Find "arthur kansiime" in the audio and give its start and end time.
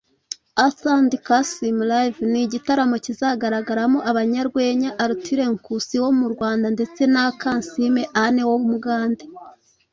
0.65-1.83